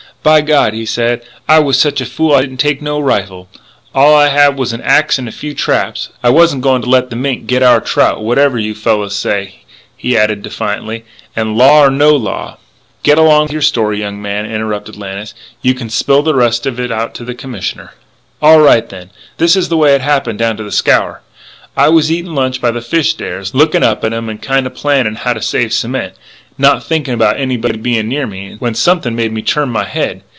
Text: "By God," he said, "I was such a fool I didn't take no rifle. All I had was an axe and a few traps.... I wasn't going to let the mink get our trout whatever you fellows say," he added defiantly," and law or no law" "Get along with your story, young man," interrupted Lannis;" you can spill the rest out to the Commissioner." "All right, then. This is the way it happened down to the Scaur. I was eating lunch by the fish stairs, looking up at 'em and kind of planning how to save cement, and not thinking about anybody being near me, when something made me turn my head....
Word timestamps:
"By 0.23 0.41
God," 0.41 0.75
he 0.75 0.85
said, 0.85 1.23
"I 1.49 1.57
was 1.57 1.79
such 1.79 1.99
a 1.99 2.05
fool 2.05 2.35
I 2.35 2.41
didn't 2.41 2.57
take 2.57 2.79
no 2.79 2.99
rifle. 2.99 3.49
All 3.95 4.13
I 4.13 4.27
had 4.27 4.55
was 4.55 4.71
an 4.71 4.81
axe 4.81 5.17
and 5.17 5.27
a 5.27 5.31
few 5.31 5.55
traps.... 5.55 6.09
I 6.23 6.29
wasn't 6.29 6.61
going 6.61 6.83
to 6.83 6.89
let 6.91 7.09
the 7.09 7.15
mink 7.15 7.47
get 7.47 7.63
our 7.63 7.81
trout 7.81 8.21
whatever 8.23 8.59
you 8.59 8.75
fellows 8.75 9.15
say," 9.15 9.61
he 9.97 10.15
added 10.15 10.43
defiantly," 10.43 11.05
and 11.35 11.57
law 11.57 11.83
or 11.85 11.89
no 11.89 12.11
law" 12.15 12.57
"Get 13.03 13.17
along 13.17 13.45
with 13.45 13.53
your 13.53 13.63
story, 13.63 13.97
young 13.99 14.21
man," 14.21 14.45
interrupted 14.45 14.95
Lannis;" 14.95 15.33
you 15.63 15.73
can 15.73 15.89
spill 15.89 16.21
the 16.21 16.35
rest 16.35 16.67
out 16.67 17.15
to 17.15 17.25
the 17.25 17.33
Commissioner." 17.33 17.93
"All 18.43 18.59
right, 18.59 18.87
then. 18.87 19.09
This 19.39 19.55
is 19.55 19.69
the 19.69 19.77
way 19.77 19.95
it 19.95 20.01
happened 20.01 20.37
down 20.37 20.55
to 20.57 20.63
the 20.63 20.69
Scaur. 20.69 21.21
I 21.75 21.89
was 21.89 22.11
eating 22.11 22.35
lunch 22.35 22.61
by 22.61 22.69
the 22.69 22.81
fish 22.81 23.09
stairs, 23.09 23.55
looking 23.55 23.81
up 23.81 24.03
at 24.03 24.13
'em 24.13 24.29
and 24.29 24.39
kind 24.39 24.67
of 24.67 24.75
planning 24.75 25.15
how 25.15 25.33
to 25.33 25.41
save 25.41 25.73
cement, 25.73 26.13
and 26.13 26.17
not 26.57 26.83
thinking 26.83 27.13
about 27.13 27.39
anybody 27.39 27.77
being 27.77 28.07
near 28.07 28.27
me, 28.27 28.55
when 28.59 28.75
something 28.75 29.15
made 29.15 29.31
me 29.31 29.41
turn 29.41 29.69
my 29.69 29.85
head.... 29.85 30.21